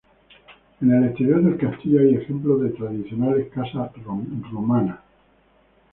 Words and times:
En 0.81 0.91
el 0.91 1.03
exterior 1.09 1.43
del 1.43 1.57
castillo 1.57 1.99
hay 1.99 2.15
ejemplos 2.15 2.59
de 2.63 2.69
tradicionales 2.71 3.51
casas 3.51 3.91
rumanas. 4.51 4.97